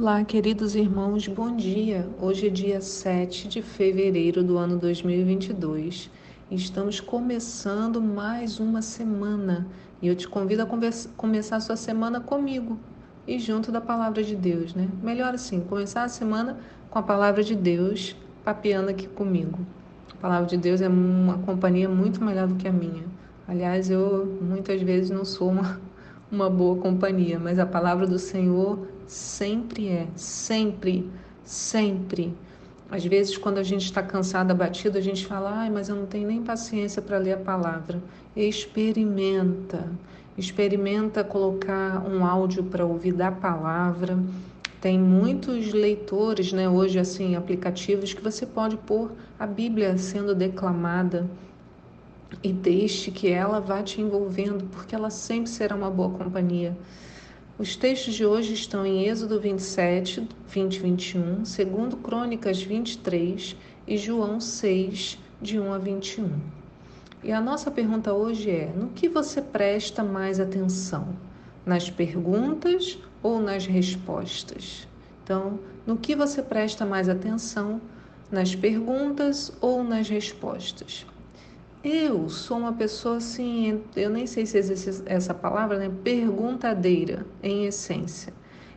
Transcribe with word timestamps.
Olá, 0.00 0.22
queridos 0.22 0.76
irmãos, 0.76 1.26
bom 1.26 1.56
dia. 1.56 2.08
Hoje 2.20 2.46
é 2.46 2.50
dia 2.50 2.80
7 2.80 3.48
de 3.48 3.60
fevereiro 3.60 4.44
do 4.44 4.56
ano 4.56 4.78
2022 4.78 6.08
e 6.48 6.54
estamos 6.54 7.00
começando 7.00 8.00
mais 8.00 8.60
uma 8.60 8.80
semana. 8.80 9.66
E 10.00 10.06
eu 10.06 10.14
te 10.14 10.28
convido 10.28 10.62
a 10.62 10.66
começar 11.16 11.56
a 11.56 11.60
sua 11.60 11.74
semana 11.74 12.20
comigo 12.20 12.78
e 13.26 13.40
junto 13.40 13.72
da 13.72 13.80
palavra 13.80 14.22
de 14.22 14.36
Deus, 14.36 14.72
né? 14.72 14.88
Melhor 15.02 15.34
assim, 15.34 15.58
começar 15.62 16.04
a 16.04 16.08
semana 16.08 16.56
com 16.88 17.00
a 17.00 17.02
palavra 17.02 17.42
de 17.42 17.56
Deus 17.56 18.14
papeando 18.44 18.90
aqui 18.90 19.08
comigo. 19.08 19.58
A 20.12 20.16
palavra 20.18 20.46
de 20.46 20.56
Deus 20.56 20.80
é 20.80 20.88
uma 20.88 21.38
companhia 21.38 21.88
muito 21.88 22.22
melhor 22.22 22.46
do 22.46 22.54
que 22.54 22.68
a 22.68 22.72
minha. 22.72 23.02
Aliás, 23.48 23.90
eu 23.90 24.38
muitas 24.40 24.80
vezes 24.80 25.10
não 25.10 25.24
sou 25.24 25.48
uma, 25.50 25.80
uma 26.30 26.48
boa 26.48 26.76
companhia, 26.76 27.36
mas 27.36 27.58
a 27.58 27.66
palavra 27.66 28.06
do 28.06 28.16
Senhor 28.16 28.86
sempre 29.08 29.88
é, 29.88 30.06
sempre, 30.14 31.10
sempre. 31.44 32.34
Às 32.90 33.04
vezes, 33.04 33.36
quando 33.36 33.58
a 33.58 33.62
gente 33.62 33.84
está 33.84 34.02
cansado, 34.02 34.50
abatido, 34.50 34.96
a 34.96 35.00
gente 35.00 35.26
fala, 35.26 35.50
ai, 35.50 35.70
mas 35.70 35.88
eu 35.88 35.96
não 35.96 36.06
tenho 36.06 36.28
nem 36.28 36.42
paciência 36.42 37.02
para 37.02 37.18
ler 37.18 37.32
a 37.32 37.38
palavra. 37.38 38.02
Experimenta, 38.36 39.90
experimenta 40.36 41.22
colocar 41.24 42.02
um 42.06 42.24
áudio 42.24 42.64
para 42.64 42.86
ouvir 42.86 43.12
da 43.12 43.30
palavra. 43.30 44.18
Tem 44.80 44.98
muitos 44.98 45.72
leitores, 45.72 46.52
né, 46.52 46.68
hoje, 46.68 46.98
assim, 46.98 47.34
aplicativos 47.34 48.14
que 48.14 48.22
você 48.22 48.46
pode 48.46 48.76
pôr 48.76 49.10
a 49.38 49.46
Bíblia 49.46 49.98
sendo 49.98 50.34
declamada 50.34 51.28
e 52.42 52.52
deixe 52.52 53.10
que 53.10 53.28
ela 53.28 53.60
vá 53.60 53.82
te 53.82 54.00
envolvendo, 54.00 54.64
porque 54.66 54.94
ela 54.94 55.10
sempre 55.10 55.50
será 55.50 55.74
uma 55.74 55.90
boa 55.90 56.10
companhia. 56.10 56.76
Os 57.58 57.74
textos 57.74 58.14
de 58.14 58.24
hoje 58.24 58.54
estão 58.54 58.86
em 58.86 59.08
Êxodo 59.08 59.40
27, 59.40 60.28
20 60.46 60.76
e 60.76 60.78
21, 60.78 61.34
2 61.38 61.94
Crônicas 62.04 62.62
23 62.62 63.56
e 63.84 63.96
João 63.96 64.38
6, 64.38 65.18
de 65.42 65.58
1 65.58 65.72
a 65.72 65.78
21. 65.78 66.30
E 67.24 67.32
a 67.32 67.40
nossa 67.40 67.68
pergunta 67.68 68.12
hoje 68.12 68.48
é: 68.48 68.72
no 68.72 68.90
que 68.90 69.08
você 69.08 69.42
presta 69.42 70.04
mais 70.04 70.38
atenção? 70.38 71.08
Nas 71.66 71.90
perguntas 71.90 72.96
ou 73.24 73.40
nas 73.40 73.66
respostas? 73.66 74.86
Então, 75.24 75.58
no 75.84 75.96
que 75.96 76.14
você 76.14 76.40
presta 76.40 76.86
mais 76.86 77.08
atenção? 77.08 77.80
Nas 78.30 78.54
perguntas 78.54 79.52
ou 79.60 79.82
nas 79.82 80.08
respostas? 80.08 81.04
Eu 81.82 82.28
sou 82.28 82.58
uma 82.58 82.72
pessoa 82.72 83.18
assim, 83.18 83.82
eu 83.94 84.10
nem 84.10 84.26
sei 84.26 84.44
se 84.44 84.58
existe 84.58 85.02
essa 85.06 85.32
palavra, 85.32 85.78
né? 85.78 85.88
Perguntadeira, 86.02 87.24
em 87.40 87.66
essência. 87.66 88.32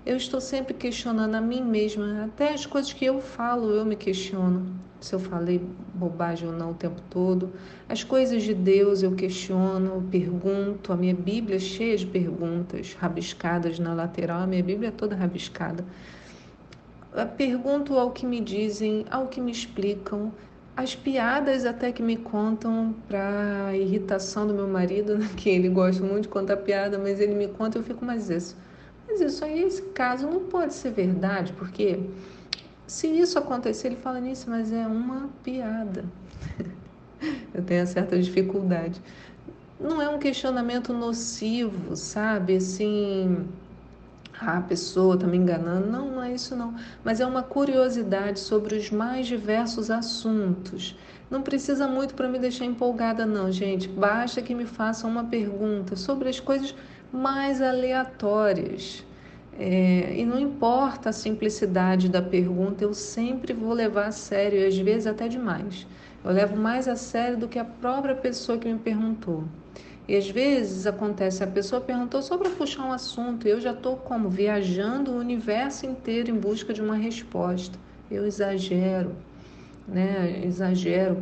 Eu 0.05 0.15
estou 0.17 0.39
sempre 0.39 0.75
questionando 0.75 1.33
a 1.33 1.41
mim 1.41 1.63
mesma, 1.63 2.25
até 2.25 2.53
as 2.53 2.65
coisas 2.65 2.93
que 2.93 3.03
eu 3.03 3.19
falo, 3.19 3.71
eu 3.71 3.85
me 3.85 3.95
questiono 3.95 4.71
se 4.99 5.15
eu 5.15 5.19
falei 5.19 5.59
bobagem 5.95 6.47
ou 6.47 6.53
não 6.53 6.71
o 6.71 6.73
tempo 6.75 7.01
todo. 7.09 7.51
As 7.89 8.03
coisas 8.03 8.43
de 8.43 8.53
Deus 8.53 9.01
eu 9.01 9.13
questiono, 9.13 10.07
pergunto. 10.11 10.93
A 10.93 10.95
minha 10.95 11.15
Bíblia 11.15 11.55
é 11.55 11.59
cheia 11.59 11.97
de 11.97 12.05
perguntas, 12.05 12.93
rabiscadas 12.93 13.79
na 13.79 13.95
lateral, 13.95 14.41
a 14.41 14.47
minha 14.47 14.63
Bíblia 14.63 14.89
é 14.89 14.91
toda 14.91 15.15
rabiscada. 15.15 15.83
Pergunto 17.35 17.97
ao 17.97 18.11
que 18.11 18.27
me 18.27 18.39
dizem, 18.39 19.05
ao 19.09 19.27
que 19.27 19.41
me 19.41 19.51
explicam, 19.51 20.31
as 20.81 20.95
piadas 20.95 21.65
até 21.65 21.91
que 21.91 22.01
me 22.01 22.17
contam 22.17 22.95
para 23.07 23.75
irritação 23.75 24.47
do 24.47 24.53
meu 24.53 24.67
marido, 24.67 25.17
né, 25.17 25.29
que 25.37 25.49
ele 25.49 25.69
gosta 25.69 26.03
muito 26.03 26.23
de 26.23 26.29
contar 26.29 26.57
piada, 26.57 26.97
mas 26.97 27.19
ele 27.19 27.35
me 27.35 27.47
conta 27.47 27.77
eu 27.77 27.83
fico, 27.83 28.03
mas 28.03 28.29
isso, 28.29 28.57
mas 29.07 29.21
isso 29.21 29.45
aí, 29.45 29.61
esse 29.63 29.81
caso 29.93 30.27
não 30.27 30.41
pode 30.41 30.73
ser 30.73 30.91
verdade, 30.91 31.53
porque 31.53 31.99
se 32.87 33.07
isso 33.07 33.39
acontecer, 33.39 33.87
ele 33.87 33.95
fala 33.95 34.19
nisso, 34.19 34.49
mas 34.49 34.73
é 34.73 34.85
uma 34.85 35.29
piada. 35.43 36.03
eu 37.53 37.63
tenho 37.63 37.87
certa 37.87 38.19
dificuldade. 38.19 39.01
Não 39.79 40.01
é 40.01 40.09
um 40.09 40.19
questionamento 40.19 40.91
nocivo, 40.91 41.95
sabe? 41.95 42.57
Assim, 42.57 43.47
ah, 44.43 44.57
a 44.57 44.61
pessoa 44.61 45.13
está 45.13 45.27
me 45.27 45.37
enganando. 45.37 45.87
Não, 45.87 46.09
não 46.09 46.23
é 46.23 46.33
isso 46.33 46.55
não. 46.55 46.73
Mas 47.03 47.19
é 47.19 47.25
uma 47.25 47.43
curiosidade 47.43 48.39
sobre 48.39 48.75
os 48.75 48.89
mais 48.89 49.27
diversos 49.27 49.91
assuntos. 49.91 50.97
Não 51.29 51.43
precisa 51.43 51.87
muito 51.87 52.15
para 52.15 52.27
me 52.27 52.39
deixar 52.39 52.65
empolgada, 52.65 53.25
não, 53.25 53.51
gente. 53.51 53.87
Basta 53.87 54.41
que 54.41 54.55
me 54.55 54.65
façam 54.65 55.09
uma 55.09 55.23
pergunta 55.23 55.95
sobre 55.95 56.27
as 56.27 56.39
coisas 56.39 56.73
mais 57.13 57.61
aleatórias. 57.61 59.05
É, 59.59 60.15
e 60.17 60.25
não 60.25 60.39
importa 60.39 61.09
a 61.09 61.13
simplicidade 61.13 62.09
da 62.09 62.21
pergunta, 62.21 62.83
eu 62.83 62.93
sempre 62.95 63.53
vou 63.53 63.73
levar 63.73 64.07
a 64.07 64.11
sério, 64.11 64.59
e 64.59 64.65
às 64.65 64.77
vezes 64.77 65.05
até 65.05 65.27
demais. 65.27 65.85
Eu 66.23 66.31
levo 66.31 66.55
mais 66.55 66.87
a 66.87 66.95
sério 66.95 67.37
do 67.37 67.47
que 67.47 67.59
a 67.59 67.65
própria 67.65 68.15
pessoa 68.15 68.57
que 68.57 68.71
me 68.71 68.79
perguntou. 68.79 69.43
E 70.11 70.17
às 70.17 70.29
vezes 70.29 70.85
acontece, 70.85 71.41
a 71.41 71.47
pessoa 71.47 71.79
perguntou 71.79 72.21
só 72.21 72.37
para 72.37 72.49
puxar 72.49 72.83
um 72.83 72.91
assunto, 72.91 73.47
eu 73.47 73.61
já 73.61 73.71
estou 73.71 73.95
como 73.95 74.29
viajando 74.29 75.11
o 75.11 75.17
universo 75.17 75.85
inteiro 75.85 76.29
em 76.29 76.37
busca 76.37 76.73
de 76.73 76.81
uma 76.81 76.97
resposta. 76.97 77.79
Eu 78.11 78.27
exagero, 78.27 79.15
né? 79.87 80.41
Exagero, 80.43 81.17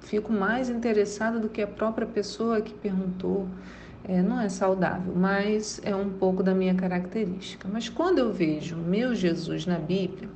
fico 0.00 0.32
mais 0.32 0.68
interessada 0.68 1.38
do 1.38 1.48
que 1.48 1.62
a 1.62 1.66
própria 1.68 2.08
pessoa 2.08 2.60
que 2.60 2.74
perguntou. 2.74 3.46
É, 4.02 4.20
não 4.20 4.40
é 4.40 4.48
saudável, 4.48 5.14
mas 5.14 5.80
é 5.84 5.94
um 5.94 6.10
pouco 6.10 6.42
da 6.42 6.52
minha 6.52 6.74
característica. 6.74 7.68
Mas 7.72 7.88
quando 7.88 8.18
eu 8.18 8.32
vejo 8.32 8.74
meu 8.74 9.14
Jesus 9.14 9.64
na 9.64 9.78
Bíblia, 9.78 10.28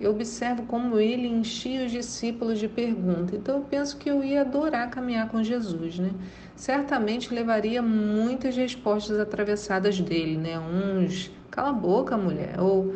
eu 0.00 0.12
observo 0.12 0.62
como 0.62 0.98
ele 0.98 1.28
enchia 1.28 1.84
os 1.84 1.92
discípulos 1.92 2.58
de 2.58 2.66
perguntas. 2.66 3.38
Então 3.38 3.58
eu 3.58 3.64
penso 3.64 3.98
que 3.98 4.10
eu 4.10 4.24
ia 4.24 4.40
adorar 4.40 4.88
caminhar 4.90 5.28
com 5.28 5.42
Jesus, 5.42 5.98
né? 5.98 6.10
Certamente 6.56 7.34
levaria 7.34 7.82
muitas 7.82 8.56
respostas 8.56 9.20
atravessadas 9.20 10.00
dele, 10.00 10.38
né? 10.38 10.58
Uns, 10.58 11.30
cala 11.50 11.68
a 11.68 11.72
boca, 11.72 12.16
mulher, 12.16 12.58
ou 12.58 12.94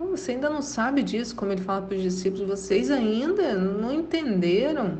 oh, 0.00 0.06
você 0.06 0.32
ainda 0.32 0.48
não 0.48 0.62
sabe 0.62 1.02
disso, 1.02 1.36
como 1.36 1.52
ele 1.52 1.60
fala 1.60 1.82
para 1.82 1.96
os 1.96 2.02
discípulos, 2.02 2.46
vocês 2.46 2.90
ainda 2.90 3.54
não 3.54 3.92
entenderam? 3.92 4.98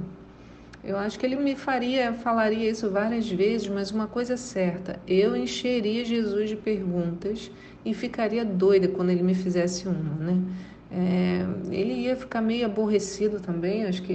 Eu 0.84 0.96
acho 0.96 1.18
que 1.18 1.26
ele 1.26 1.36
me 1.36 1.56
faria, 1.56 2.12
falaria 2.12 2.70
isso 2.70 2.88
várias 2.90 3.28
vezes, 3.28 3.66
mas 3.66 3.90
uma 3.90 4.06
coisa 4.06 4.34
é 4.34 4.36
certa, 4.36 5.00
eu 5.06 5.34
encheria 5.34 6.04
Jesus 6.04 6.50
de 6.50 6.56
perguntas 6.56 7.50
e 7.84 7.92
ficaria 7.92 8.44
doida 8.44 8.88
quando 8.88 9.10
ele 9.10 9.22
me 9.22 9.34
fizesse 9.34 9.88
uma, 9.88 10.14
né? 10.14 10.42
É, 10.90 11.44
ele 11.70 11.94
ia 11.94 12.16
ficar 12.16 12.40
meio 12.40 12.66
aborrecido 12.66 13.40
também, 13.40 13.84
acho 13.84 14.02
que 14.02 14.12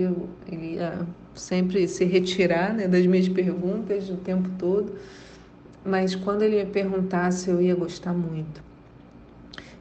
ele 0.48 0.76
ia 0.76 1.06
sempre 1.36 1.88
se 1.88 2.06
retirar 2.06 2.74
né, 2.74 2.88
das 2.88 3.06
minhas 3.06 3.28
perguntas 3.28 4.10
o 4.10 4.16
tempo 4.18 4.50
todo, 4.58 4.94
mas 5.84 6.16
quando 6.16 6.44
ele 6.44 6.64
me 6.64 6.72
perguntasse, 6.72 7.50
eu 7.50 7.62
ia 7.62 7.76
gostar 7.76 8.14
muito. 8.14 8.64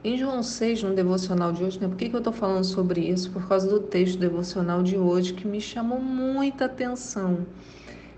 Em 0.03 0.17
João 0.17 0.43
6, 0.43 0.83
no 0.83 0.95
devocional 0.95 1.53
de 1.53 1.63
hoje, 1.63 1.79
né, 1.79 1.87
por 1.87 1.97
que, 1.97 2.09
que 2.09 2.17
eu 2.17 2.21
estou 2.21 2.33
falando 2.33 2.65
sobre 2.65 3.03
isso? 3.03 3.31
Por 3.31 3.47
causa 3.47 3.69
do 3.69 3.81
texto 3.81 4.19
devocional 4.19 4.83
de 4.83 4.97
hoje 4.97 5.35
que 5.35 5.47
me 5.47 5.61
chamou 5.61 6.01
muita 6.01 6.65
atenção. 6.65 7.47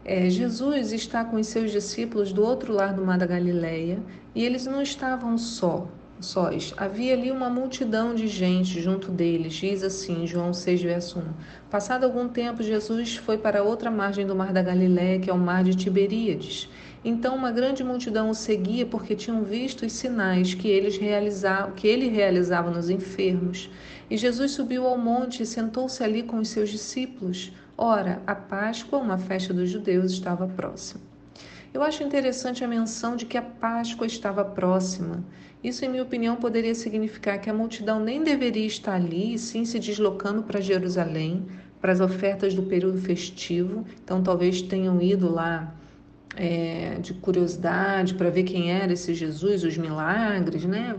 É, 0.05 0.31
Jesus 0.31 0.93
está 0.93 1.25
com 1.25 1.37
os 1.37 1.47
seus 1.49 1.73
discípulos 1.73 2.33
do 2.33 2.43
outro 2.43 2.73
lado 2.73 2.97
do 2.97 3.05
mar 3.05 3.19
da 3.19 3.27
Galileia 3.27 4.01
e 4.35 4.45
eles 4.45 4.65
não 4.65 4.81
estavam 4.81 5.37
só, 5.37 5.89
sóis. 6.23 6.73
Havia 6.77 7.13
ali 7.13 7.31
uma 7.31 7.51
multidão 7.51 8.15
de 8.15 8.27
gente 8.27 8.81
junto 8.81 9.11
deles, 9.11 9.55
diz 9.55 9.83
assim, 9.83 10.27
João 10.27 10.55
6, 10.55 10.83
verso 10.83 11.19
1. 11.19 11.23
Passado 11.71 12.05
algum 12.05 12.29
tempo, 12.29 12.63
Jesus 12.63 13.17
foi 13.17 13.37
para 13.37 13.63
outra 13.63 13.91
margem 13.91 14.27
do 14.27 14.35
mar 14.35 14.53
da 14.53 14.63
Galiléia, 14.63 15.19
que 15.19 15.29
é 15.29 15.33
o 15.33 15.39
mar 15.39 15.65
de 15.65 15.75
Tiberíades. 15.75 16.69
Então 17.05 17.35
uma 17.35 17.51
grande 17.51 17.83
multidão 17.83 18.31
o 18.31 18.35
seguia 18.35 18.87
porque 18.87 19.17
tinham 19.17 19.43
visto 19.43 19.85
os 19.85 19.93
sinais 19.93 20.55
que, 20.55 20.69
eles 20.69 20.97
realizavam, 20.97 21.73
que 21.73 21.89
ele 21.89 22.09
realizava 22.09 22.71
nos 22.71 22.89
enfermos. 22.89 23.69
E 24.09 24.17
Jesus 24.17 24.53
subiu 24.53 24.87
ao 24.87 24.97
monte 24.97 25.43
e 25.43 25.47
sentou-se 25.47 26.03
ali 26.03 26.23
com 26.23 26.39
os 26.39 26.49
seus 26.49 26.71
discípulos. 26.71 27.53
Ora, 27.77 28.23
a 28.27 28.35
Páscoa, 28.35 28.99
uma 28.99 29.19
festa 29.19 29.53
dos 29.53 29.69
judeus, 29.69 30.13
estava 30.13 30.47
próxima. 30.47 31.01
Eu 31.75 31.83
acho 31.83 32.03
interessante 32.03 32.63
a 32.63 32.69
menção 32.69 33.17
de 33.17 33.25
que 33.25 33.39
a 33.39 33.43
Páscoa 33.43 34.07
estava 34.07 34.45
próxima. 34.45 35.25
Isso, 35.63 35.85
em 35.85 35.89
minha 35.89 36.03
opinião, 36.03 36.35
poderia 36.37 36.75
significar 36.75 37.41
que 37.41 37.49
a 37.49 37.55
multidão 37.55 38.01
nem 38.01 38.23
deveria 38.23 38.67
estar 38.67 38.95
ali, 38.95 39.39
sim 39.39 39.65
se 39.65 39.79
deslocando 39.79 40.43
para 40.43 40.61
Jerusalém, 40.61 41.47
para 41.81 41.93
as 41.93 42.01
ofertas 42.01 42.53
do 42.53 42.65
período 42.65 42.99
festivo. 42.99 43.85
Então, 44.03 44.23
talvez 44.23 44.61
tenham 44.61 45.01
ido 45.01 45.31
lá 45.31 45.73
é, 46.37 46.97
de 47.01 47.15
curiosidade 47.15 48.15
para 48.15 48.31
ver 48.31 48.43
quem 48.43 48.73
era 48.73 48.93
esse 48.93 49.15
Jesus, 49.15 49.63
os 49.63 49.79
milagres, 49.79 50.65
né? 50.65 50.97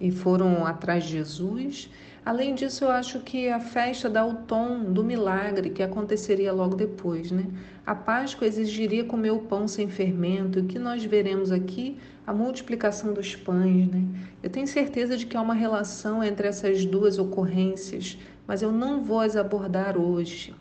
E 0.00 0.10
foram 0.10 0.64
atrás 0.64 1.04
de 1.04 1.10
Jesus. 1.10 1.90
Além 2.24 2.54
disso, 2.54 2.84
eu 2.84 2.90
acho 2.90 3.20
que 3.20 3.48
a 3.48 3.58
festa 3.58 4.08
dá 4.08 4.24
o 4.24 4.34
tom 4.34 4.84
do 4.84 5.02
milagre 5.02 5.70
que 5.70 5.82
aconteceria 5.82 6.52
logo 6.52 6.76
depois, 6.76 7.30
né? 7.30 7.46
A 7.86 7.94
Páscoa 7.94 8.46
exigiria 8.46 9.04
comer 9.04 9.30
o 9.30 9.40
pão 9.40 9.66
sem 9.66 9.88
fermento, 9.88 10.58
e 10.58 10.62
o 10.62 10.66
que 10.66 10.78
nós 10.78 11.02
veremos 11.02 11.50
aqui, 11.50 11.98
a 12.26 12.32
multiplicação 12.32 13.14
dos 13.14 13.34
pães, 13.34 13.88
né? 13.88 14.04
Eu 14.42 14.50
tenho 14.50 14.66
certeza 14.66 15.16
de 15.16 15.24
que 15.24 15.36
há 15.36 15.40
uma 15.40 15.54
relação 15.54 16.22
entre 16.22 16.46
essas 16.46 16.84
duas 16.84 17.18
ocorrências, 17.18 18.18
mas 18.46 18.60
eu 18.60 18.70
não 18.70 19.02
vou 19.02 19.20
as 19.20 19.34
abordar 19.34 19.96
hoje. 19.96 20.54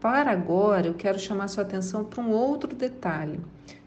Para 0.00 0.30
agora, 0.30 0.86
eu 0.86 0.94
quero 0.94 1.18
chamar 1.18 1.48
sua 1.48 1.64
atenção 1.64 2.04
para 2.04 2.22
um 2.22 2.30
outro 2.30 2.74
detalhe. 2.74 3.40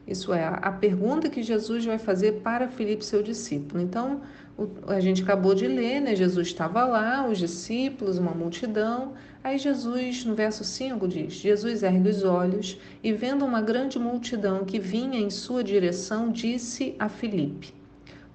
Isso 0.06 0.34
é, 0.34 0.44
a 0.44 0.72
pergunta 0.72 1.30
que 1.30 1.42
Jesus 1.42 1.86
vai 1.86 1.98
fazer 1.98 2.40
para 2.42 2.68
Filipe, 2.68 3.04
seu 3.04 3.22
discípulo. 3.22 3.80
Então, 3.80 4.20
a 4.86 5.00
gente 5.00 5.22
acabou 5.22 5.54
de 5.54 5.66
ler, 5.66 6.00
né? 6.00 6.14
Jesus 6.14 6.48
estava 6.48 6.84
lá, 6.84 7.26
os 7.28 7.38
discípulos, 7.38 8.18
uma 8.18 8.32
multidão. 8.32 9.14
Aí 9.42 9.58
Jesus, 9.58 10.24
no 10.24 10.34
verso 10.34 10.62
5, 10.62 11.08
diz: 11.08 11.32
Jesus 11.34 11.82
ergue 11.82 12.08
os 12.08 12.22
olhos 12.22 12.78
e, 13.02 13.12
vendo 13.12 13.44
uma 13.44 13.62
grande 13.62 13.98
multidão 13.98 14.64
que 14.64 14.78
vinha 14.78 15.18
em 15.18 15.30
sua 15.30 15.64
direção, 15.64 16.30
disse 16.30 16.94
a 16.98 17.08
Filipe: 17.08 17.72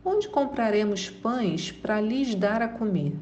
Onde 0.04 0.28
compraremos 0.28 1.10
pães 1.10 1.72
para 1.72 2.02
lhes 2.02 2.34
dar 2.34 2.62
a 2.62 2.68
comer? 2.68 3.14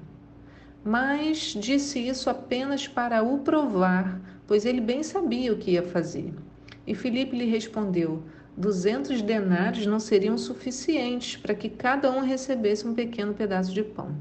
Mas 0.84 1.56
disse 1.60 2.00
isso 2.00 2.30
apenas 2.30 2.88
para 2.88 3.24
o 3.24 3.40
provar, 3.40 4.22
pois 4.48 4.66
ele 4.66 4.80
bem 4.82 5.04
sabia 5.04 5.52
o 5.52 5.58
que 5.58 5.72
ia 5.72 5.84
fazer. 5.84 6.34
E 6.88 6.94
Filipe 6.94 7.36
lhe 7.36 7.46
respondeu: 7.46 8.24
duzentos 8.58 9.22
denários 9.22 9.86
não 9.86 10.00
seriam 10.00 10.38
suficientes 10.38 11.36
para 11.36 11.54
que 11.54 11.70
cada 11.70 12.12
um 12.12 12.22
recebesse 12.22 12.88
um 12.88 12.94
pequeno 12.94 13.34
pedaço 13.34 13.74
de 13.74 13.84
pão. 13.84 14.16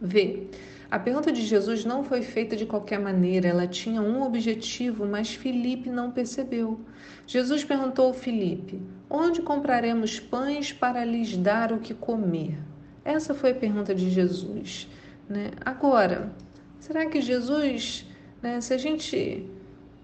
Vê, 0.00 0.46
a 0.90 0.98
pergunta 0.98 1.30
de 1.30 1.44
Jesus 1.44 1.84
não 1.84 2.02
foi 2.02 2.22
feita 2.22 2.56
de 2.56 2.64
qualquer 2.64 2.98
maneira, 2.98 3.48
ela 3.48 3.66
tinha 3.66 4.00
um 4.00 4.22
objetivo, 4.22 5.04
mas 5.04 5.34
Filipe 5.34 5.90
não 5.90 6.10
percebeu. 6.10 6.80
Jesus 7.26 7.62
perguntou 7.62 8.10
a 8.10 8.14
Filipe: 8.14 8.80
Onde 9.10 9.42
compraremos 9.42 10.18
pães 10.18 10.72
para 10.72 11.04
lhes 11.04 11.36
dar 11.36 11.72
o 11.72 11.78
que 11.78 11.92
comer? 11.92 12.58
Essa 13.04 13.34
foi 13.34 13.50
a 13.50 13.54
pergunta 13.54 13.94
de 13.94 14.08
Jesus. 14.08 14.88
Né? 15.28 15.50
Agora, 15.60 16.32
será 16.78 17.04
que 17.04 17.20
Jesus, 17.20 18.06
né, 18.40 18.60
se 18.62 18.72
a 18.72 18.78
gente 18.78 19.46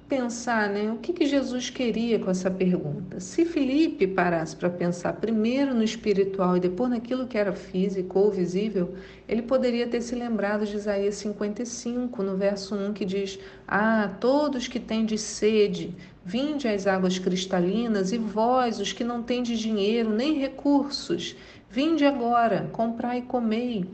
pensar, 0.09 0.69
né? 0.69 0.93
O 0.93 0.99
que, 0.99 1.13
que 1.13 1.27
Jesus 1.27 1.71
queria 1.71 2.19
com 2.19 2.31
essa 2.31 2.51
pergunta? 2.51 3.19
Se 3.21 3.45
Felipe 3.45 4.07
parasse 4.07 4.55
para 4.55 4.69
pensar 4.69 5.15
primeiro 5.15 5.75
no 5.75 5.83
espiritual 5.83 6.57
e 6.57 6.61
depois 6.61 6.91
naquilo 6.91 7.27
que 7.27 7.39
era 7.39 7.53
físico 7.53 8.19
ou 8.19 8.31
visível, 8.31 8.95
ele 9.27 9.43
poderia 9.43 9.87
ter 9.87 10.03
se 10.03 10.15
lembrado 10.15 10.67
de 10.67 10.77
Isaías 10.77 11.15
55, 11.17 12.23
no 12.23 12.37
verso 12.37 12.75
1, 12.75 12.93
que 12.93 13.05
diz: 13.05 13.39
Ah, 13.67 14.11
todos 14.21 14.69
que 14.69 14.79
têm 14.79 15.07
de 15.07 15.17
sede, 15.17 15.95
vinde 16.25 16.69
às 16.69 16.87
águas 16.87 17.19
cristalinas, 17.19 18.13
e 18.13 18.19
vós, 18.19 18.79
os 18.81 18.93
que 18.93 19.05
não 19.05 19.23
têm 19.23 19.43
de 19.43 19.57
dinheiro 19.57 20.11
nem 20.11 20.39
recursos, 20.39 21.35
vinde 21.71 22.05
agora, 22.05 22.69
comprai 22.73 23.19
e 23.19 23.23
comei. 23.23 23.87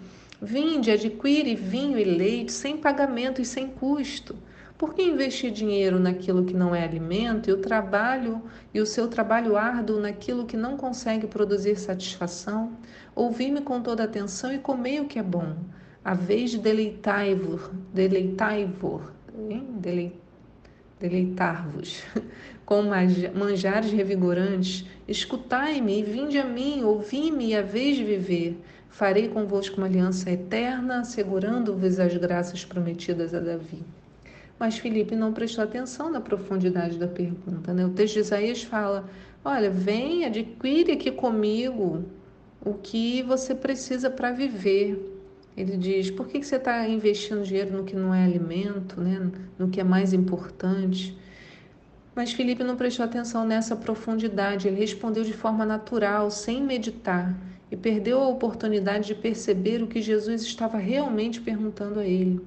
Vinde, 0.43 0.91
adquire 0.91 1.55
vinho 1.55 1.99
e 1.99 2.05
leite 2.05 2.53
sem 2.53 2.77
pagamento 2.77 3.43
e 3.43 3.45
sem 3.45 3.69
custo. 3.69 4.35
Por 4.81 4.95
que 4.95 5.03
investir 5.03 5.51
dinheiro 5.51 6.01
naquilo 6.01 6.43
que 6.43 6.55
não 6.55 6.75
é 6.75 6.83
alimento 6.83 7.51
e 7.51 7.53
o 7.53 7.59
trabalho 7.59 8.41
e 8.73 8.81
o 8.81 8.87
seu 8.87 9.09
trabalho 9.09 9.55
árduo 9.55 10.01
naquilo 10.01 10.47
que 10.47 10.57
não 10.57 10.75
consegue 10.79 11.27
produzir 11.27 11.77
satisfação? 11.77 12.73
Ouvi-me 13.15 13.61
com 13.61 13.83
toda 13.83 14.05
atenção 14.05 14.51
e 14.55 14.59
comei 14.59 14.99
o 14.99 15.05
que 15.05 15.19
é 15.19 15.23
bom. 15.23 15.55
A 16.03 16.15
vez 16.15 16.53
de 16.53 16.59
deleitai-vos, 16.59 17.71
deleitai-vos, 17.93 19.03
deleitar-vos 20.99 22.03
com 22.65 22.83
manjares 23.35 23.93
revigorantes, 23.93 24.87
escutai-me 25.07 26.01
e 26.01 26.03
vinde 26.03 26.39
a 26.39 26.45
mim, 26.47 26.85
ouvi-me 26.85 27.49
e 27.49 27.55
a 27.55 27.61
vez 27.61 27.99
de 27.99 28.05
viver. 28.05 28.59
Farei 28.89 29.29
convosco 29.29 29.77
uma 29.77 29.87
aliança 29.87 30.31
eterna, 30.31 31.01
assegurando-vos 31.01 32.01
as 32.01 32.17
graças 32.17 32.65
prometidas 32.65 33.35
a 33.35 33.41
Davi. 33.41 33.85
Mas 34.61 34.77
Felipe 34.77 35.17
não 35.17 35.33
prestou 35.33 35.65
atenção 35.65 36.11
na 36.11 36.21
profundidade 36.21 36.99
da 36.99 37.09
pergunta. 37.09 37.73
Né? 37.73 37.83
O 37.87 37.89
texto 37.89 38.15
de 38.15 38.21
Isaías 38.21 38.63
fala: 38.63 39.09
Olha, 39.43 39.71
vem, 39.71 40.27
adquire 40.27 40.93
aqui 40.93 41.11
comigo 41.11 42.05
o 42.63 42.75
que 42.75 43.23
você 43.23 43.55
precisa 43.55 44.11
para 44.11 44.33
viver. 44.33 45.17
Ele 45.57 45.79
diz: 45.79 46.11
Por 46.11 46.29
que 46.29 46.43
você 46.43 46.57
está 46.57 46.87
investindo 46.87 47.43
dinheiro 47.43 47.75
no 47.75 47.85
que 47.85 47.97
não 47.97 48.15
é 48.15 48.23
alimento, 48.23 49.01
né? 49.01 49.31
no 49.59 49.71
que 49.71 49.81
é 49.81 49.85
mais 49.85 50.13
importante? 50.13 51.19
Mas 52.15 52.35
Felipe 52.35 52.63
não 52.63 52.77
prestou 52.77 53.07
atenção 53.07 53.47
nessa 53.47 53.75
profundidade. 53.75 54.69
Ele 54.69 54.79
respondeu 54.79 55.25
de 55.25 55.33
forma 55.33 55.65
natural, 55.65 56.31
sem 56.31 56.63
meditar, 56.63 57.35
e 57.71 57.77
perdeu 57.79 58.21
a 58.21 58.29
oportunidade 58.29 59.07
de 59.07 59.15
perceber 59.15 59.83
o 59.83 59.87
que 59.87 60.03
Jesus 60.03 60.43
estava 60.43 60.77
realmente 60.77 61.41
perguntando 61.41 61.99
a 61.99 62.05
ele. 62.05 62.43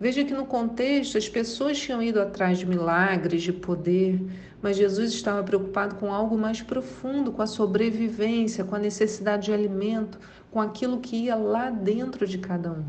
Veja 0.00 0.24
que 0.24 0.32
no 0.32 0.46
contexto 0.46 1.18
as 1.18 1.28
pessoas 1.28 1.78
tinham 1.78 2.02
ido 2.02 2.22
atrás 2.22 2.58
de 2.58 2.64
milagres, 2.64 3.42
de 3.42 3.52
poder, 3.52 4.18
mas 4.62 4.78
Jesus 4.78 5.12
estava 5.12 5.42
preocupado 5.42 5.96
com 5.96 6.10
algo 6.10 6.38
mais 6.38 6.62
profundo, 6.62 7.30
com 7.30 7.42
a 7.42 7.46
sobrevivência, 7.46 8.64
com 8.64 8.74
a 8.74 8.78
necessidade 8.78 9.44
de 9.44 9.52
alimento, 9.52 10.18
com 10.50 10.58
aquilo 10.58 11.00
que 11.00 11.16
ia 11.16 11.36
lá 11.36 11.68
dentro 11.68 12.26
de 12.26 12.38
cada 12.38 12.72
um. 12.72 12.84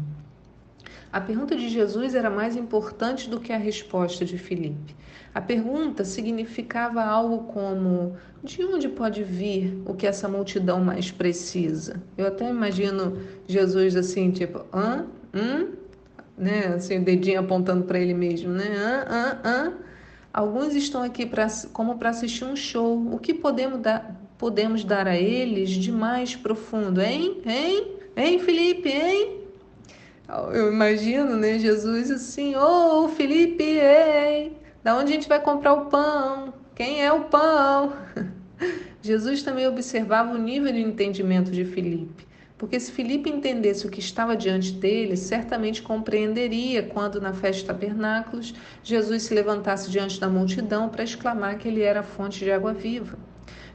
A 1.11 1.19
pergunta 1.19 1.53
de 1.53 1.67
Jesus 1.67 2.15
era 2.15 2.29
mais 2.29 2.55
importante 2.55 3.29
do 3.29 3.41
que 3.41 3.51
a 3.51 3.57
resposta 3.57 4.23
de 4.23 4.37
Filipe. 4.37 4.95
A 5.33 5.41
pergunta 5.41 6.05
significava 6.05 7.03
algo 7.03 7.51
como: 7.51 8.15
de 8.41 8.63
onde 8.63 8.87
pode 8.87 9.21
vir 9.21 9.81
o 9.85 9.93
que 9.93 10.07
essa 10.07 10.29
multidão 10.29 10.81
mais 10.81 11.11
precisa? 11.11 12.01
Eu 12.17 12.27
até 12.27 12.49
imagino 12.49 13.17
Jesus 13.45 13.97
assim, 13.97 14.31
tipo, 14.31 14.65
hã? 14.73 15.07
Hum? 15.33 15.80
Né? 16.41 16.73
Assim, 16.75 16.97
o 16.97 17.03
dedinho 17.03 17.39
apontando 17.39 17.83
para 17.85 17.99
ele 17.99 18.13
mesmo, 18.13 18.51
né? 18.51 18.65
Ah, 18.77 19.05
ah, 19.07 19.37
ah. 19.43 19.73
Alguns 20.33 20.73
estão 20.73 21.03
aqui 21.03 21.25
pra, 21.25 21.47
como 21.71 21.97
para 21.97 22.09
assistir 22.09 22.45
um 22.45 22.55
show. 22.55 22.97
O 23.13 23.19
que 23.19 23.33
podemos 23.33 23.79
dar, 23.79 24.19
podemos 24.37 24.83
dar 24.83 25.07
a 25.07 25.15
eles 25.15 25.69
de 25.69 25.91
mais 25.91 26.35
profundo, 26.35 27.01
hein? 27.01 27.41
Hein? 27.45 27.87
Hein, 28.15 28.39
Felipe? 28.39 28.89
Hein? 28.89 29.41
Eu 30.53 30.71
imagino, 30.71 31.35
né? 31.35 31.59
Jesus 31.59 32.09
assim, 32.09 32.55
ô 32.55 33.03
oh, 33.03 33.09
Felipe, 33.09 33.63
ei, 33.63 34.53
da 34.81 34.97
onde 34.97 35.11
a 35.11 35.15
gente 35.15 35.27
vai 35.27 35.41
comprar 35.41 35.73
o 35.73 35.85
pão? 35.85 36.53
Quem 36.73 37.03
é 37.03 37.11
o 37.11 37.25
pão? 37.25 37.93
Jesus 39.01 39.43
também 39.43 39.67
observava 39.67 40.33
o 40.33 40.37
nível 40.37 40.71
de 40.71 40.79
entendimento 40.79 41.51
de 41.51 41.65
Felipe. 41.65 42.30
Porque 42.61 42.79
se 42.79 42.91
Filipe 42.91 43.27
entendesse 43.27 43.87
o 43.87 43.89
que 43.89 43.99
estava 43.99 44.37
diante 44.37 44.71
dele, 44.73 45.17
certamente 45.17 45.81
compreenderia 45.81 46.83
quando, 46.83 47.19
na 47.19 47.33
festa 47.33 47.61
de 47.61 47.65
tabernáculos, 47.65 48.53
Jesus 48.83 49.23
se 49.23 49.33
levantasse 49.33 49.89
diante 49.89 50.19
da 50.19 50.29
multidão 50.29 50.87
para 50.87 51.03
exclamar 51.03 51.57
que 51.57 51.67
ele 51.67 51.81
era 51.81 52.01
a 52.01 52.03
fonte 52.03 52.37
de 52.37 52.51
água 52.51 52.71
viva. 52.71 53.17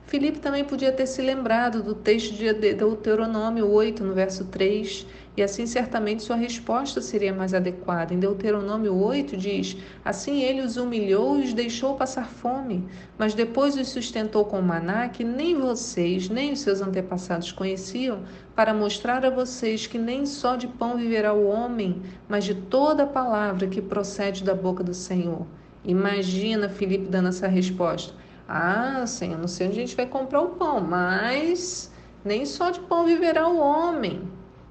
Filipe 0.07 0.39
também 0.39 0.65
podia 0.65 0.93
ter 0.93 1.09
se 1.09 1.21
lembrado 1.21 1.83
do 1.83 1.93
texto 1.93 2.33
de 2.35 2.53
Deuteronômio 2.53 3.69
8, 3.69 4.05
no 4.05 4.15
verso 4.15 4.45
3, 4.45 5.05
e 5.37 5.43
assim 5.43 5.67
certamente 5.67 6.23
sua 6.23 6.37
resposta 6.37 7.01
seria 7.01 7.35
mais 7.35 7.53
adequada. 7.53 8.15
Em 8.15 8.19
Deuteronômio 8.21 8.95
8 8.95 9.37
diz: 9.37 9.77
Assim 10.05 10.43
ele 10.43 10.63
os 10.63 10.77
humilhou 10.77 11.41
e 11.41 11.43
os 11.43 11.53
deixou 11.53 11.97
passar 11.97 12.29
fome, 12.29 12.87
mas 13.19 13.35
depois 13.35 13.77
os 13.77 13.89
sustentou 13.89 14.45
com 14.45 14.63
maná 14.63 15.09
que 15.09 15.25
nem 15.25 15.59
vocês, 15.59 16.29
nem 16.29 16.53
os 16.53 16.61
seus 16.61 16.81
antepassados 16.81 17.51
conheciam, 17.51 18.23
para 18.57 18.73
mostrar 18.73 19.25
a 19.25 19.31
vocês 19.31 19.87
que 19.87 19.99
nem 19.99 20.25
só 20.25 20.57
de 20.57 20.67
pão 20.67 20.97
viverá 20.97 21.35
o 21.35 21.47
homem, 21.47 22.03
mas 22.27 22.43
de 22.45 22.55
toda 22.55 23.03
a 23.03 23.07
palavra 23.07 23.69
que 23.69 23.83
procede 23.83 24.43
da 24.43 24.55
boca 24.55 24.83
do 24.83 24.95
Senhor. 24.95 25.47
Imagina 25.85 26.69
Filipe 26.69 27.07
dando 27.07 27.29
essa 27.29 27.47
resposta. 27.47 28.15
Ah, 28.49 29.07
Senhor, 29.07 29.39
não 29.39 29.47
sei 29.47 29.67
onde 29.67 29.77
a 29.77 29.81
gente 29.81 29.95
vai 29.95 30.07
comprar 30.07 30.41
o 30.41 30.51
pão, 30.51 30.81
mas 30.81 31.93
nem 32.25 32.47
só 32.47 32.71
de 32.71 32.81
pão 32.81 33.05
viverá 33.05 33.47
o 33.47 33.59
homem 33.59 34.23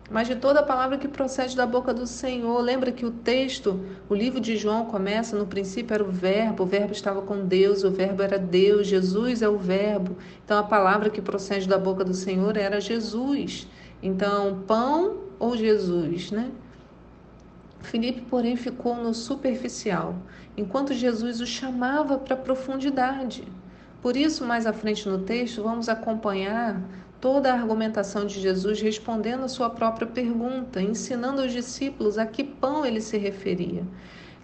mas 0.10 0.28
de 0.28 0.36
toda 0.36 0.60
a 0.60 0.64
palavra 0.64 0.98
que 0.98 1.08
procede 1.08 1.56
da 1.56 1.66
boca 1.66 1.94
do 1.94 2.06
Senhor. 2.06 2.60
Lembra 2.62 2.92
que 2.92 3.06
o 3.06 3.12
texto, 3.12 3.84
o 4.08 4.14
livro 4.14 4.40
de 4.40 4.56
João 4.56 4.86
começa, 4.86 5.38
no 5.38 5.48
princípio 5.48 5.94
era 5.94 6.04
o 6.04 6.12
verbo, 6.12 6.64
o 6.64 6.68
verbo 6.68 6.92
estava 6.92 7.22
com 7.22 7.46
Deus, 7.46 7.84
o 7.84 7.90
verbo 7.90 8.22
era 8.22 8.38
Deus, 8.38 8.88
Jesus 8.88 9.42
é 9.42 9.50
o 9.50 9.58
verbo. 9.58 10.16
Então 10.44 10.58
a 10.60 10.64
palavra 10.64 11.10
que 11.10 11.22
procede 11.22 11.68
da 11.68 11.78
boca 11.78 12.04
do 12.04 12.14
Senhor 12.14 12.56
era 12.56 12.80
Jesus. 12.80 13.68
Então, 14.02 14.64
pão 14.68 15.18
ou 15.40 15.58
Jesus, 15.58 16.32
né? 16.32 16.52
Filipe, 17.82 18.22
porém, 18.22 18.56
ficou 18.56 18.96
no 18.96 19.14
superficial, 19.14 20.16
enquanto 20.58 20.94
Jesus 20.94 21.40
o 21.40 21.46
chamava 21.46 22.18
para 22.18 22.34
a 22.34 22.38
profundidade. 22.38 23.44
Por 24.02 24.16
isso, 24.16 24.46
mais 24.46 24.68
à 24.68 24.74
frente 24.74 25.08
no 25.08 25.20
texto, 25.20 25.64
vamos 25.64 25.90
acompanhar 25.90 26.80
toda 27.26 27.52
a 27.52 27.56
argumentação 27.56 28.28
de 28.28 28.40
Jesus 28.40 28.80
respondendo 28.80 29.46
a 29.46 29.48
sua 29.48 29.68
própria 29.68 30.06
pergunta, 30.06 30.80
ensinando 30.80 31.42
aos 31.42 31.52
discípulos 31.52 32.20
a 32.20 32.26
que 32.28 32.44
pão 32.44 32.86
ele 32.86 33.02
se 33.02 33.18
referia. 33.18 33.82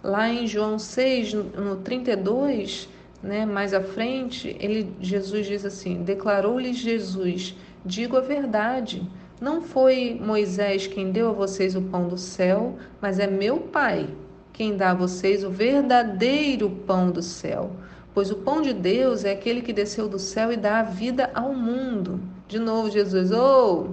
Lá 0.02 0.28
em 0.28 0.48
João 0.48 0.80
6, 0.80 1.32
no 1.32 1.76
32, 1.76 2.88
né, 3.22 3.46
mais 3.46 3.72
à 3.72 3.80
frente, 3.80 4.56
ele, 4.58 4.96
Jesus 5.00 5.46
diz 5.46 5.64
assim: 5.64 6.02
Declarou-lhes 6.02 6.76
Jesus: 6.76 7.54
Digo 7.86 8.16
a 8.16 8.20
verdade. 8.20 9.08
Não 9.40 9.62
foi 9.62 10.20
Moisés 10.20 10.88
quem 10.88 11.12
deu 11.12 11.28
a 11.28 11.32
vocês 11.32 11.76
o 11.76 11.82
pão 11.82 12.08
do 12.08 12.18
céu, 12.18 12.76
mas 13.00 13.20
é 13.20 13.28
meu 13.28 13.58
Pai 13.58 14.08
quem 14.52 14.76
dá 14.76 14.90
a 14.90 14.94
vocês 14.94 15.44
o 15.44 15.50
verdadeiro 15.50 16.68
pão 16.68 17.12
do 17.12 17.22
céu. 17.22 17.70
Pois 18.12 18.32
o 18.32 18.38
pão 18.38 18.60
de 18.60 18.72
Deus 18.72 19.24
é 19.24 19.30
aquele 19.30 19.62
que 19.62 19.72
desceu 19.72 20.08
do 20.08 20.18
céu 20.18 20.52
e 20.52 20.56
dá 20.56 20.80
a 20.80 20.82
vida 20.82 21.30
ao 21.32 21.54
mundo. 21.54 22.20
De 22.52 22.58
novo, 22.58 22.90
Jesus, 22.90 23.32
oh! 23.32 23.86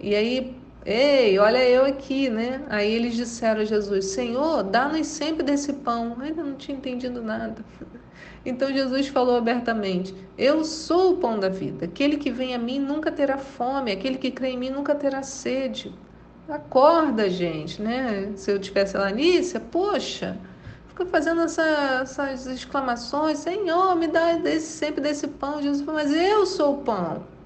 E 0.00 0.14
aí, 0.14 0.56
ei, 0.86 1.38
olha 1.38 1.62
eu 1.68 1.84
aqui, 1.84 2.30
né? 2.30 2.64
Aí 2.70 2.90
eles 2.90 3.14
disseram 3.14 3.60
a 3.60 3.64
Jesus: 3.66 4.06
Senhor, 4.06 4.62
dá-nos 4.62 5.06
sempre 5.06 5.42
desse 5.42 5.74
pão. 5.74 6.16
Ainda 6.18 6.42
não 6.42 6.54
tinha 6.54 6.78
entendido 6.78 7.20
nada. 7.20 7.62
Então 8.42 8.72
Jesus 8.72 9.08
falou 9.08 9.36
abertamente: 9.36 10.14
Eu 10.38 10.64
sou 10.64 11.12
o 11.12 11.16
pão 11.18 11.38
da 11.38 11.50
vida. 11.50 11.84
Aquele 11.84 12.16
que 12.16 12.30
vem 12.30 12.54
a 12.54 12.58
mim 12.58 12.78
nunca 12.78 13.12
terá 13.12 13.36
fome, 13.36 13.92
aquele 13.92 14.16
que 14.16 14.30
crê 14.30 14.52
em 14.52 14.58
mim 14.58 14.70
nunca 14.70 14.94
terá 14.94 15.22
sede. 15.22 15.94
Acorda, 16.48 17.28
gente, 17.28 17.82
né? 17.82 18.32
Se 18.34 18.50
eu 18.50 18.58
tivesse 18.58 18.96
lá, 18.96 19.10
Nícia, 19.10 19.60
poxa, 19.60 20.38
fica 20.88 21.04
fazendo 21.04 21.42
essa, 21.42 22.00
essas 22.00 22.46
exclamações: 22.46 23.40
Senhor, 23.40 23.94
me 23.94 24.06
dá 24.06 24.36
desse, 24.36 24.72
sempre 24.72 25.02
desse 25.02 25.28
pão. 25.28 25.60
Jesus 25.60 25.84
falou: 25.84 26.00
Mas 26.00 26.14
eu 26.14 26.46
sou 26.46 26.76
o 26.76 26.78
pão. 26.78 27.39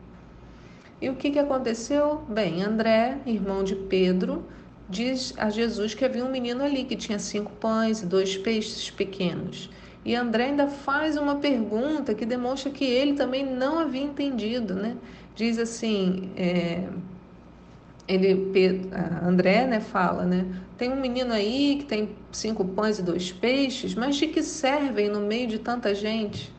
E 1.04 1.10
o 1.10 1.14
que, 1.14 1.30
que 1.30 1.38
aconteceu? 1.38 2.22
Bem, 2.30 2.62
André, 2.62 3.18
irmão 3.26 3.62
de 3.62 3.76
Pedro, 3.76 4.42
diz 4.88 5.34
a 5.36 5.50
Jesus 5.50 5.92
que 5.92 6.02
havia 6.02 6.24
um 6.24 6.30
menino 6.30 6.64
ali 6.64 6.82
que 6.84 6.96
tinha 6.96 7.18
cinco 7.18 7.52
pães 7.52 8.00
e 8.00 8.06
dois 8.06 8.38
peixes 8.38 8.90
pequenos. 8.90 9.68
E 10.02 10.14
André 10.14 10.44
ainda 10.46 10.66
faz 10.66 11.18
uma 11.18 11.36
pergunta 11.36 12.14
que 12.14 12.24
demonstra 12.24 12.70
que 12.70 12.86
ele 12.86 13.12
também 13.12 13.44
não 13.44 13.80
havia 13.80 14.02
entendido, 14.02 14.72
né? 14.72 14.96
Diz 15.34 15.58
assim, 15.58 16.30
é, 16.38 16.88
ele, 18.08 18.50
André, 19.22 19.66
né, 19.66 19.80
fala, 19.80 20.24
né? 20.24 20.46
Tem 20.78 20.90
um 20.90 20.98
menino 20.98 21.34
aí 21.34 21.76
que 21.80 21.84
tem 21.84 22.16
cinco 22.32 22.64
pães 22.64 22.98
e 22.98 23.02
dois 23.02 23.30
peixes, 23.30 23.94
mas 23.94 24.16
de 24.16 24.26
que 24.28 24.42
servem 24.42 25.10
no 25.10 25.20
meio 25.20 25.48
de 25.48 25.58
tanta 25.58 25.94
gente? 25.94 26.50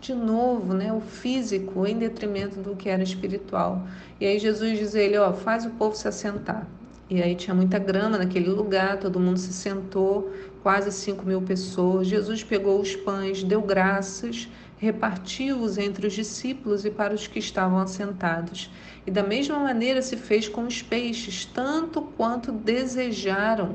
De 0.00 0.14
novo, 0.14 0.72
né, 0.72 0.90
o 0.90 1.00
físico 1.00 1.86
em 1.86 1.98
detrimento 1.98 2.58
do 2.58 2.74
que 2.74 2.88
era 2.88 3.02
espiritual. 3.02 3.86
E 4.18 4.24
aí 4.24 4.38
Jesus 4.38 4.78
diz 4.78 4.94
a 4.94 5.00
ele, 5.00 5.18
ó, 5.18 5.32
faz 5.34 5.66
o 5.66 5.70
povo 5.70 5.94
se 5.94 6.08
assentar. 6.08 6.66
E 7.10 7.22
aí 7.22 7.34
tinha 7.34 7.54
muita 7.54 7.78
grama 7.78 8.16
naquele 8.16 8.48
lugar, 8.48 8.98
todo 8.98 9.20
mundo 9.20 9.38
se 9.38 9.52
sentou, 9.52 10.32
quase 10.62 10.90
cinco 10.90 11.26
mil 11.26 11.42
pessoas. 11.42 12.06
Jesus 12.06 12.42
pegou 12.42 12.80
os 12.80 12.96
pães, 12.96 13.42
deu 13.42 13.60
graças, 13.60 14.48
repartiu-os 14.78 15.76
entre 15.76 16.06
os 16.06 16.14
discípulos 16.14 16.86
e 16.86 16.90
para 16.90 17.12
os 17.12 17.26
que 17.26 17.38
estavam 17.38 17.78
assentados. 17.78 18.70
E 19.06 19.10
da 19.10 19.22
mesma 19.22 19.58
maneira 19.58 20.00
se 20.00 20.16
fez 20.16 20.48
com 20.48 20.62
os 20.62 20.80
peixes, 20.80 21.44
tanto 21.44 22.00
quanto 22.00 22.50
desejaram. 22.52 23.74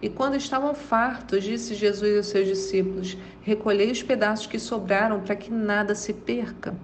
E 0.00 0.08
quando 0.08 0.36
estavam 0.36 0.74
fartos, 0.74 1.42
disse 1.42 1.74
Jesus 1.74 2.16
aos 2.16 2.26
seus 2.26 2.46
discípulos: 2.46 3.16
Recolhei 3.42 3.90
os 3.90 4.02
pedaços 4.02 4.46
que 4.46 4.58
sobraram, 4.58 5.20
para 5.20 5.34
que 5.34 5.52
nada 5.52 5.94
se 5.94 6.12
perca. 6.12 6.74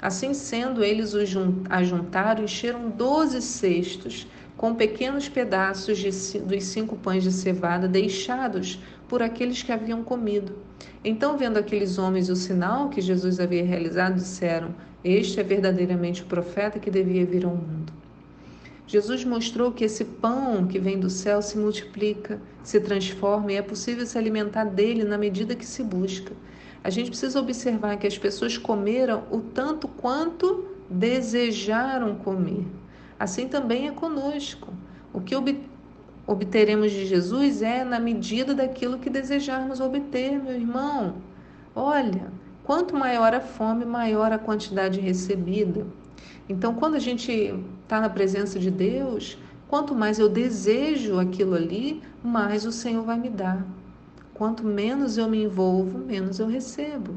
Assim 0.00 0.34
sendo, 0.34 0.82
eles 0.82 1.14
os 1.14 1.30
ajuntaram 1.68 2.40
e 2.40 2.44
encheram 2.44 2.90
doze 2.90 3.40
cestos 3.42 4.26
com 4.56 4.74
pequenos 4.74 5.28
pedaços 5.28 5.98
de, 5.98 6.38
dos 6.40 6.64
cinco 6.64 6.96
pães 6.96 7.22
de 7.22 7.32
cevada 7.32 7.88
deixados 7.88 8.78
por 9.08 9.22
aqueles 9.22 9.62
que 9.62 9.72
haviam 9.72 10.02
comido. 10.02 10.54
Então, 11.02 11.38
vendo 11.38 11.58
aqueles 11.58 11.96
homens 11.96 12.28
o 12.28 12.36
sinal 12.36 12.90
que 12.90 13.00
Jesus 13.00 13.40
havia 13.40 13.64
realizado, 13.64 14.16
disseram: 14.16 14.74
Este 15.02 15.40
é 15.40 15.42
verdadeiramente 15.42 16.22
o 16.22 16.26
profeta 16.26 16.78
que 16.78 16.90
devia 16.90 17.24
vir 17.24 17.46
ao 17.46 17.56
mundo. 17.56 17.99
Jesus 18.90 19.24
mostrou 19.24 19.70
que 19.70 19.84
esse 19.84 20.04
pão 20.04 20.66
que 20.66 20.76
vem 20.76 20.98
do 20.98 21.08
céu 21.08 21.40
se 21.40 21.56
multiplica, 21.56 22.40
se 22.60 22.80
transforma 22.80 23.52
e 23.52 23.54
é 23.54 23.62
possível 23.62 24.04
se 24.04 24.18
alimentar 24.18 24.64
dele 24.64 25.04
na 25.04 25.16
medida 25.16 25.54
que 25.54 25.64
se 25.64 25.84
busca. 25.84 26.32
A 26.82 26.90
gente 26.90 27.08
precisa 27.08 27.38
observar 27.38 27.96
que 27.98 28.06
as 28.08 28.18
pessoas 28.18 28.58
comeram 28.58 29.22
o 29.30 29.38
tanto 29.38 29.86
quanto 29.86 30.64
desejaram 30.90 32.16
comer. 32.16 32.66
Assim 33.16 33.46
também 33.46 33.86
é 33.86 33.92
conosco. 33.92 34.74
O 35.12 35.20
que 35.20 35.36
obteremos 36.26 36.90
de 36.90 37.06
Jesus 37.06 37.62
é 37.62 37.84
na 37.84 38.00
medida 38.00 38.56
daquilo 38.56 38.98
que 38.98 39.08
desejarmos 39.08 39.78
obter, 39.78 40.36
meu 40.42 40.54
irmão. 40.54 41.14
Olha, 41.76 42.32
quanto 42.64 42.96
maior 42.96 43.34
a 43.34 43.40
fome, 43.40 43.84
maior 43.84 44.32
a 44.32 44.38
quantidade 44.38 44.98
recebida. 44.98 45.86
Então, 46.48 46.74
quando 46.74 46.94
a 46.94 46.98
gente 46.98 47.54
está 47.82 48.00
na 48.00 48.08
presença 48.08 48.58
de 48.58 48.70
Deus, 48.70 49.38
quanto 49.68 49.94
mais 49.94 50.18
eu 50.18 50.28
desejo 50.28 51.18
aquilo 51.18 51.54
ali, 51.54 52.02
mais 52.22 52.66
o 52.66 52.72
Senhor 52.72 53.04
vai 53.04 53.18
me 53.18 53.28
dar. 53.28 53.66
Quanto 54.34 54.64
menos 54.64 55.18
eu 55.18 55.28
me 55.28 55.42
envolvo, 55.42 55.98
menos 55.98 56.38
eu 56.38 56.46
recebo. 56.46 57.14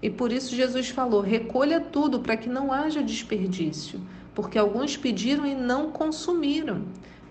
E 0.00 0.10
por 0.10 0.32
isso 0.32 0.56
Jesus 0.56 0.88
falou: 0.88 1.20
recolha 1.20 1.80
tudo 1.80 2.20
para 2.20 2.36
que 2.36 2.48
não 2.48 2.72
haja 2.72 3.02
desperdício 3.02 4.00
porque 4.34 4.58
alguns 4.58 4.96
pediram 4.96 5.46
e 5.46 5.54
não 5.54 5.90
consumiram, 5.90 6.82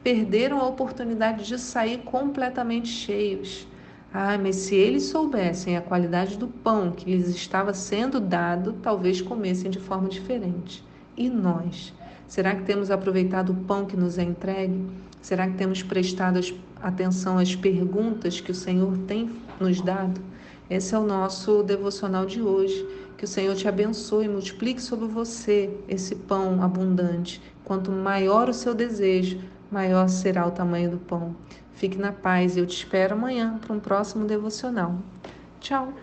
perderam 0.03 0.59
a 0.59 0.67
oportunidade 0.67 1.47
de 1.47 1.57
sair 1.57 1.99
completamente 1.99 2.87
cheios. 2.89 3.67
Ah, 4.13 4.37
mas 4.37 4.57
se 4.57 4.75
eles 4.75 5.03
soubessem 5.03 5.77
a 5.77 5.81
qualidade 5.81 6.37
do 6.37 6.47
pão 6.47 6.91
que 6.91 7.09
lhes 7.09 7.29
estava 7.29 7.73
sendo 7.73 8.19
dado, 8.19 8.73
talvez 8.81 9.21
comessem 9.21 9.71
de 9.71 9.79
forma 9.79 10.09
diferente. 10.09 10.83
E 11.21 11.29
nós? 11.29 11.93
Será 12.27 12.55
que 12.55 12.63
temos 12.63 12.89
aproveitado 12.89 13.51
o 13.51 13.55
pão 13.55 13.85
que 13.85 13.95
nos 13.95 14.17
é 14.17 14.23
entregue? 14.23 14.87
Será 15.21 15.47
que 15.47 15.55
temos 15.55 15.83
prestado 15.83 16.39
atenção 16.81 17.37
às 17.37 17.55
perguntas 17.55 18.41
que 18.41 18.49
o 18.49 18.55
Senhor 18.55 18.97
tem 19.05 19.29
nos 19.59 19.79
dado? 19.81 20.19
Esse 20.67 20.95
é 20.95 20.97
o 20.97 21.05
nosso 21.05 21.61
devocional 21.61 22.25
de 22.25 22.41
hoje. 22.41 22.83
Que 23.19 23.25
o 23.25 23.27
Senhor 23.27 23.55
te 23.55 23.67
abençoe 23.67 24.25
e 24.25 24.29
multiplique 24.29 24.81
sobre 24.81 25.05
você 25.05 25.69
esse 25.87 26.15
pão 26.15 26.63
abundante. 26.63 27.39
Quanto 27.63 27.91
maior 27.91 28.49
o 28.49 28.53
seu 28.53 28.73
desejo, 28.73 29.41
maior 29.71 30.09
será 30.09 30.47
o 30.47 30.51
tamanho 30.51 30.89
do 30.89 30.97
pão. 30.97 31.35
Fique 31.75 31.99
na 31.99 32.11
paz 32.11 32.57
e 32.57 32.61
eu 32.61 32.65
te 32.65 32.77
espero 32.77 33.13
amanhã 33.13 33.59
para 33.59 33.75
um 33.75 33.79
próximo 33.79 34.25
devocional. 34.25 34.95
Tchau! 35.59 35.93